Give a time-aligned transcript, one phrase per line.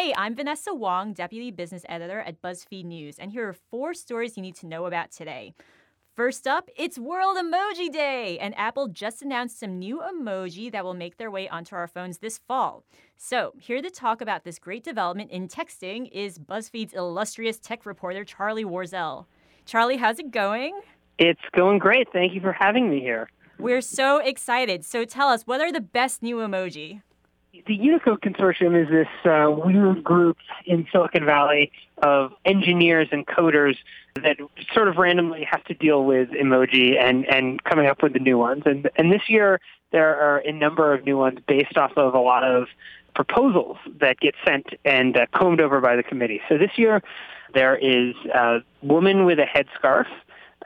[0.00, 4.34] Hey, I'm Vanessa Wong, Deputy Business Editor at BuzzFeed News, and here are four stories
[4.34, 5.52] you need to know about today.
[6.16, 10.94] First up, it's World Emoji Day, and Apple just announced some new emoji that will
[10.94, 12.82] make their way onto our phones this fall.
[13.18, 18.24] So, here to talk about this great development in texting is BuzzFeed's illustrious tech reporter,
[18.24, 19.26] Charlie Warzel.
[19.66, 20.80] Charlie, how's it going?
[21.18, 22.08] It's going great.
[22.10, 23.28] Thank you for having me here.
[23.58, 24.86] We're so excited.
[24.86, 27.02] So, tell us, what are the best new emoji?
[27.52, 33.76] The Unicode Consortium is this uh, weird group in Silicon Valley of engineers and coders
[34.22, 34.36] that
[34.72, 38.38] sort of randomly have to deal with emoji and, and coming up with the new
[38.38, 38.62] ones.
[38.66, 42.20] And, and this year, there are a number of new ones based off of a
[42.20, 42.68] lot of
[43.16, 46.40] proposals that get sent and uh, combed over by the committee.
[46.48, 47.02] So this year,
[47.52, 50.06] there is a woman with a headscarf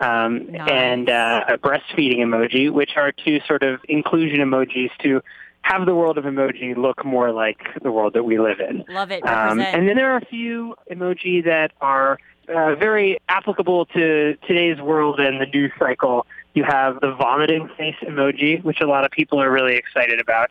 [0.00, 0.70] um, Nice.
[0.70, 5.22] and uh, a breastfeeding emoji, which are two sort of inclusion emojis to
[5.64, 8.84] have the world of emoji look more like the world that we live in.
[8.94, 9.26] Love it.
[9.26, 12.18] Um, and then there are a few emoji that are
[12.48, 16.26] uh, very applicable to today's world and the news cycle.
[16.52, 20.50] You have the vomiting face emoji, which a lot of people are really excited about.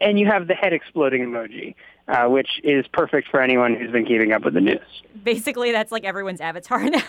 [0.00, 1.74] And you have the head exploding emoji,
[2.06, 4.78] uh, which is perfect for anyone who's been keeping up with the news.
[5.24, 7.02] Basically, that's like everyone's avatar now.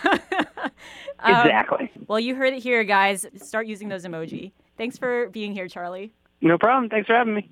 [1.20, 1.92] Um, Exactly.
[2.08, 3.26] well, you heard it here, guys.
[3.36, 4.50] Start using those emoji.
[4.76, 6.12] Thanks for being here, Charlie.
[6.40, 6.90] No problem.
[6.90, 7.50] Thanks for having me.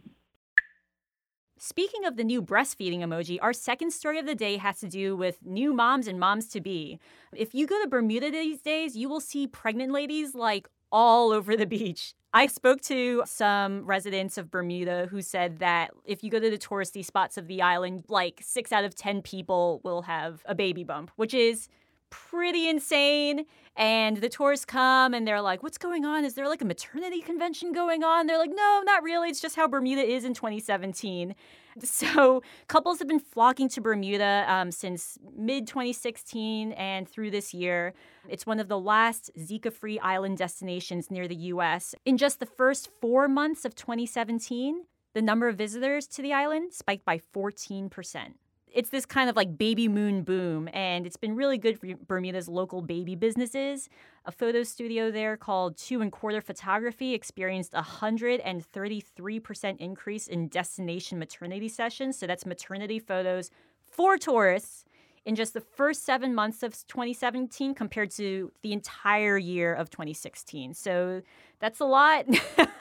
[1.58, 5.16] Speaking of the new breastfeeding emoji, our second story of the day has to do
[5.16, 6.98] with new moms and moms to be.
[7.32, 11.56] If you go to Bermuda these days, you will see pregnant ladies like all over
[11.56, 12.14] the beach.
[12.34, 16.58] I spoke to some residents of Bermuda who said that if you go to the
[16.58, 20.82] touristy spots of the island, like six out of 10 people will have a baby
[20.82, 21.68] bump, which is
[22.12, 23.46] pretty insane.
[23.74, 26.24] And the tourists come and they're like, What's going on?
[26.24, 28.26] Is there like a maternity convention going on?
[28.26, 29.30] They're like, No, not really.
[29.30, 31.34] It's just how Bermuda is in 2017.
[31.82, 37.94] So couples have been flocking to Bermuda um, since mid 2016 and through this year.
[38.28, 41.94] It's one of the last Zika free island destinations near the US.
[42.04, 44.84] In just the first four months of 2017,
[45.14, 48.34] the number of visitors to the island spiked by 14%
[48.74, 52.48] it's this kind of like baby moon boom, and it's been really good for Bermuda's
[52.48, 53.88] local baby businesses.
[54.24, 61.18] A photo studio there called Two and Quarter Photography experienced a 133% increase in destination
[61.18, 62.18] maternity sessions.
[62.18, 63.50] So that's maternity photos
[63.84, 64.84] for tourists
[65.24, 70.74] in just the first seven months of 2017 compared to the entire year of 2016.
[70.74, 71.22] So
[71.60, 72.26] that's a lot.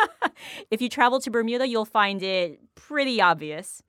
[0.72, 3.84] if you travel to Bermuda, you'll find it pretty obvious.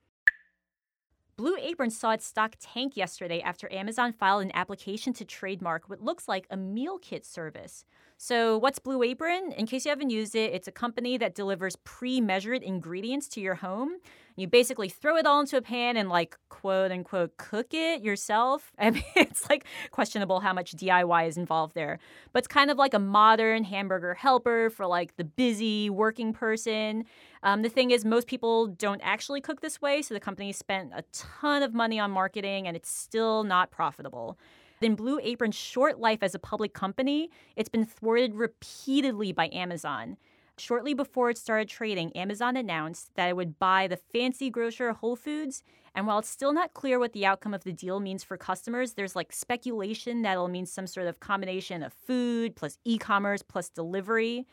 [1.35, 5.99] Blue Apron saw its stock tank yesterday after Amazon filed an application to trademark what
[5.99, 7.85] looks like a meal kit service.
[8.25, 9.51] So, what's Blue Apron?
[9.51, 13.41] In case you haven't used it, it's a company that delivers pre measured ingredients to
[13.41, 13.97] your home.
[14.37, 18.71] You basically throw it all into a pan and, like, quote unquote, cook it yourself.
[18.79, 21.99] I mean, it's like questionable how much DIY is involved there.
[22.31, 27.03] But it's kind of like a modern hamburger helper for, like, the busy working person.
[27.43, 30.93] Um, the thing is, most people don't actually cook this way, so the company spent
[30.95, 34.37] a ton of money on marketing and it's still not profitable.
[34.83, 40.17] In Blue Apron's short life as a public company, it's been thwarted repeatedly by Amazon.
[40.57, 45.15] Shortly before it started trading, Amazon announced that it would buy the fancy grocer Whole
[45.15, 45.63] Foods.
[45.95, 48.93] And while it's still not clear what the outcome of the deal means for customers,
[48.93, 53.41] there's like speculation that it'll mean some sort of combination of food plus e commerce
[53.41, 54.45] plus delivery.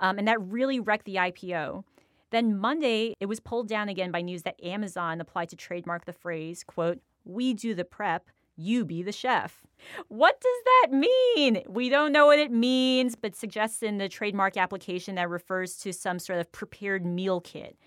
[0.00, 1.82] Um, and that really wrecked the IPO.
[2.30, 6.12] Then Monday, it was pulled down again by news that Amazon applied to trademark the
[6.12, 9.62] phrase, quote, we do the prep, you be the chef.
[10.08, 11.62] What does that mean?
[11.68, 15.92] We don't know what it means, but suggests in the trademark application that refers to
[15.92, 17.78] some sort of prepared meal kit.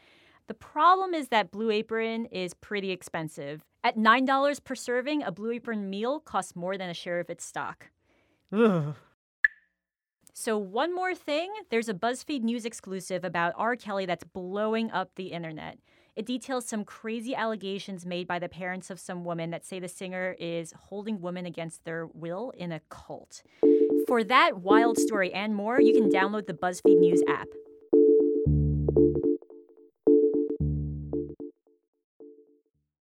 [0.47, 3.63] The problem is that Blue Apron is pretty expensive.
[3.83, 7.45] At $9 per serving, a Blue Apron meal costs more than a share of its
[7.45, 7.89] stock.
[8.51, 8.95] Ugh.
[10.33, 13.75] So, one more thing there's a BuzzFeed News exclusive about R.
[13.75, 15.77] Kelly that's blowing up the internet.
[16.13, 19.87] It details some crazy allegations made by the parents of some women that say the
[19.87, 23.43] singer is holding women against their will in a cult.
[24.07, 27.47] For that wild story and more, you can download the BuzzFeed News app.